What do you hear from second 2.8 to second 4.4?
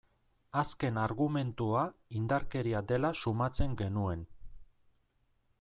dela susmatzen genuen.